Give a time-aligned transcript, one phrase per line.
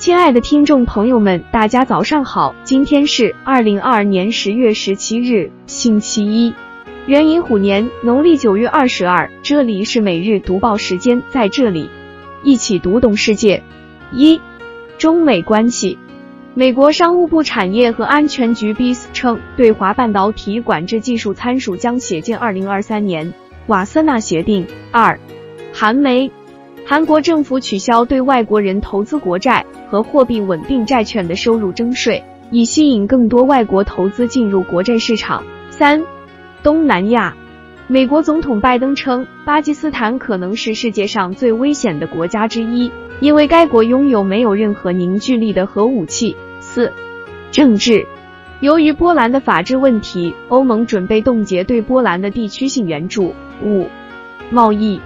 [0.00, 6.54] 亲爱的听众朋友们，大家早上好，今天是二零二二年十月十七日，星期一，
[7.04, 9.30] 壬寅虎年农历九月二十二。
[9.42, 11.90] 这里是每日读报时间，在这里
[12.42, 13.62] 一起读懂世界。
[14.10, 14.40] 一、
[14.96, 15.98] 中美关系。
[16.54, 23.34] 美国商务部产业和安全局 BIS 称，对华半导体管制技术参数将写进二零二三年
[23.66, 24.66] 瓦森纳协定。
[24.90, 25.20] 二、
[25.74, 26.32] 韩媒。
[26.86, 32.22] 韩国政府取消对外国人投资国债和货币稳定债券的收入征税，
[32.52, 35.42] 以吸引更多外国投资进入国债市场。
[35.68, 36.00] 三、
[36.62, 37.34] 东南亚，
[37.88, 46.36] 美国总统拜登称，巴基斯坦可能是世界上最危险的国家之一，因为该国拥有没有任何凝聚力的核武器。
[46.60, 46.92] 四、
[47.50, 48.06] 政治，
[48.60, 53.34] 由于波兰的法治问题，欧盟准备冻结对波兰的地区性援助。
[53.64, 53.88] 五、
[54.50, 55.00] 贸易。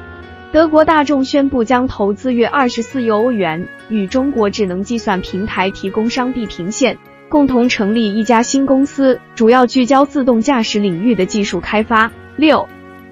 [0.55, 6.97] 德国大众宣布将投资约二十四亿欧元，与中国智能计算平台提供商地平线，
[7.29, 12.13] 共同成立一家新公司，主要聚焦自动驾驶领域的技术开发。
[12.37, 12.69] 六、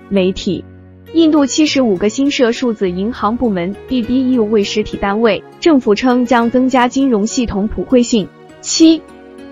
[0.09, 0.65] 媒体，
[1.15, 8.29] 印度七十五个新设数字银行部门 （BBU） 为实体单位，政府称将增加金融系统普惠性。
[8.61, 9.03] 七、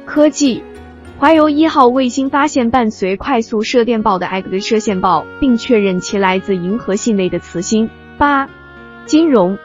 [0.04, 0.62] 科技。
[1.20, 7.90] 华油一号卫星发现伴随快速射电暴的 X 射线暴，并确认其来自银河系内的磁星。
[8.16, 8.48] 八、
[9.04, 9.58] 金融，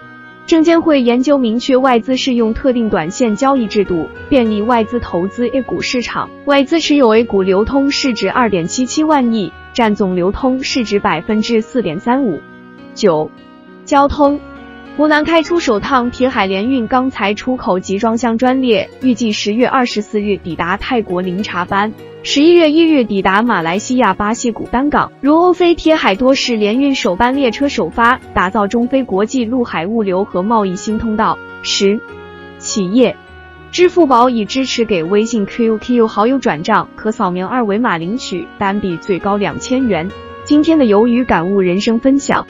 [0.46, 6.30] 证监会研究明确外资适用特定短线交易制度，便利外资投资 A 股市场。
[6.44, 12.42] 外资持有 A 股流通市值二点七七万亿，占总流通市值百分之四点三五。
[12.96, 13.32] 九、
[13.86, 14.42] 交通。
[14.98, 21.92] 湖南开出首趟铁海联运钢材出口集装箱专列，预计十月二十四日抵达泰国林查班，
[22.24, 25.12] 十一月一日抵达马来西亚巴西古丹港。
[25.20, 31.38] 如欧非铁海多式联运首班列车首发，打造中非国际陆海物流和贸易新通道。
[31.62, 32.00] 十、
[32.58, 33.18] 企业，
[33.72, 40.10] 支付宝已支持给微信 QQ 好友转账，可扫描二维码领取，单笔最高两千元。
[40.46, 42.48] 今天的由于感悟人生分享。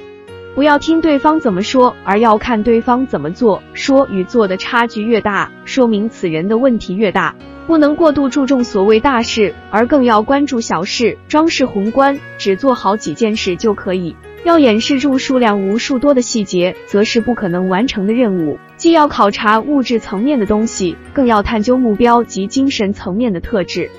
[0.55, 3.61] 不要听对方怎么说，而要看对方怎么做。
[3.73, 7.35] 说与做的差距越大，说明此人的问题越大。
[7.67, 11.17] 不能过度注重所谓大事，而更要关注小事。
[11.27, 18.57] 装饰宏观，只做好几件事就可以；要掩饰住数量无数多的细节，则是不可能完成的任务。
[18.77, 23.91] 既要考察物质层面的东西，更要探究目标及精神层面的特质。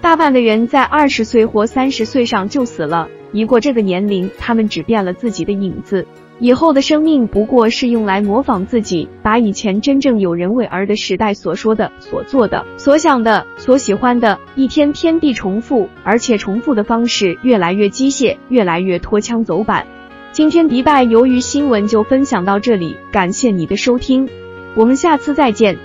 [0.00, 3.08] 大半的人在二十岁或三十岁上就死了。
[3.34, 6.06] 一过这个年龄，他们只变了自己的影子，
[6.38, 19.84] 以后的生命不过是用来模仿自己，把以前真正有人为儿的时代所说的、所做的、所想的、所喜欢的，一天天地重复，而且重复的方式越来越机械，越来越脱枪走板。
[20.30, 24.28] 今天迪拜由于新闻就分享到这里，感谢你的收听，
[24.76, 25.76] 我们下次再见。